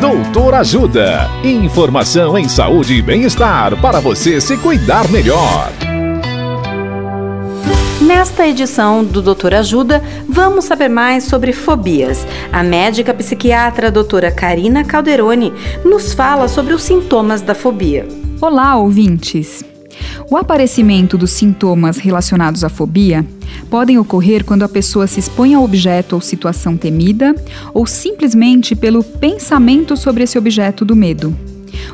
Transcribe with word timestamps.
Doutor 0.00 0.54
Ajuda. 0.54 1.28
Informação 1.42 2.38
em 2.38 2.48
saúde 2.48 2.94
e 2.94 3.02
bem-estar 3.02 3.76
para 3.80 3.98
você 3.98 4.40
se 4.40 4.56
cuidar 4.56 5.08
melhor. 5.08 5.72
Nesta 8.00 8.46
edição 8.46 9.04
do 9.04 9.20
Doutor 9.20 9.54
Ajuda, 9.54 10.00
vamos 10.28 10.66
saber 10.66 10.88
mais 10.88 11.24
sobre 11.24 11.52
fobias. 11.52 12.24
A 12.52 12.62
médica 12.62 13.12
psiquiatra 13.12 13.90
doutora 13.90 14.30
Karina 14.30 14.84
Calderoni 14.84 15.52
nos 15.84 16.14
fala 16.14 16.46
sobre 16.46 16.74
os 16.74 16.84
sintomas 16.84 17.42
da 17.42 17.54
fobia. 17.56 18.06
Olá, 18.40 18.76
ouvintes! 18.76 19.64
O 20.30 20.36
aparecimento 20.36 21.16
dos 21.16 21.30
sintomas 21.30 21.98
relacionados 21.98 22.64
à 22.64 22.68
fobia 22.68 23.24
podem 23.70 23.98
ocorrer 23.98 24.44
quando 24.44 24.62
a 24.62 24.68
pessoa 24.68 25.06
se 25.06 25.20
expõe 25.20 25.54
a 25.54 25.60
objeto 25.60 26.14
ou 26.14 26.20
situação 26.20 26.76
temida 26.76 27.34
ou 27.72 27.86
simplesmente 27.86 28.74
pelo 28.74 29.02
pensamento 29.02 29.96
sobre 29.96 30.24
esse 30.24 30.38
objeto 30.38 30.84
do 30.84 30.94
medo. 30.94 31.34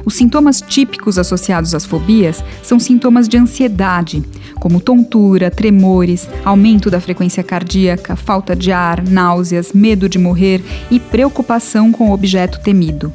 Os 0.04 0.14
sintomas 0.14 0.60
típicos 0.60 1.18
associados 1.18 1.74
às 1.74 1.84
fobias 1.84 2.44
são 2.62 2.78
sintomas 2.78 3.28
de 3.28 3.36
ansiedade, 3.36 4.22
como 4.56 4.80
tontura, 4.80 5.50
tremores, 5.50 6.28
aumento 6.44 6.90
da 6.90 7.00
frequência 7.00 7.42
cardíaca, 7.42 8.16
falta 8.16 8.54
de 8.54 8.72
ar, 8.72 9.02
náuseas, 9.02 9.72
medo 9.72 10.08
de 10.08 10.18
morrer 10.18 10.62
e 10.90 10.98
preocupação 10.98 11.92
com 11.92 12.10
o 12.10 12.12
objeto 12.12 12.60
temido. 12.60 13.12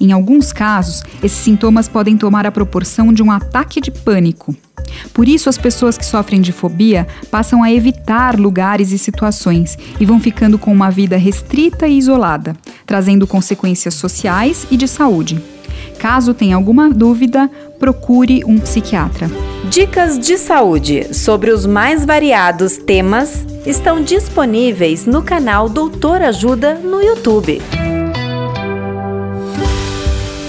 Em 0.00 0.12
alguns 0.12 0.50
casos, 0.50 1.02
esses 1.22 1.38
sintomas 1.38 1.86
podem 1.86 2.16
tomar 2.16 2.46
a 2.46 2.50
proporção 2.50 3.12
de 3.12 3.22
um 3.22 3.30
ataque 3.30 3.80
de 3.82 3.90
pânico. 3.90 4.56
Por 5.12 5.28
isso, 5.28 5.48
as 5.48 5.58
pessoas 5.58 5.98
que 5.98 6.06
sofrem 6.06 6.40
de 6.40 6.52
fobia 6.52 7.06
passam 7.30 7.62
a 7.62 7.70
evitar 7.70 8.38
lugares 8.38 8.92
e 8.92 8.98
situações 8.98 9.76
e 10.00 10.06
vão 10.06 10.18
ficando 10.18 10.58
com 10.58 10.72
uma 10.72 10.90
vida 10.90 11.16
restrita 11.16 11.86
e 11.86 11.98
isolada, 11.98 12.56
trazendo 12.86 13.26
consequências 13.26 13.94
sociais 13.94 14.66
e 14.70 14.76
de 14.76 14.88
saúde. 14.88 15.42
Caso 15.98 16.32
tenha 16.32 16.56
alguma 16.56 16.88
dúvida, 16.88 17.50
procure 17.78 18.42
um 18.46 18.58
psiquiatra. 18.58 19.30
Dicas 19.68 20.18
de 20.18 20.38
saúde 20.38 21.14
sobre 21.14 21.50
os 21.50 21.66
mais 21.66 22.06
variados 22.06 22.78
temas 22.78 23.44
estão 23.66 24.02
disponíveis 24.02 25.04
no 25.04 25.22
canal 25.22 25.68
Doutor 25.68 26.22
Ajuda 26.22 26.74
no 26.76 27.02
YouTube. 27.02 27.60